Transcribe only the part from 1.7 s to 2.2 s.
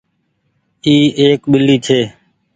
ڇي۔